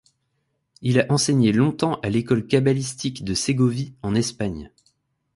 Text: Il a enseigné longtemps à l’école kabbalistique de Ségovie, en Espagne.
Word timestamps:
Il 0.81 0.99
a 0.99 1.05
enseigné 1.11 1.51
longtemps 1.53 1.99
à 2.01 2.09
l’école 2.09 2.47
kabbalistique 2.47 3.23
de 3.23 3.35
Ségovie, 3.35 3.93
en 4.01 4.15
Espagne. 4.15 4.71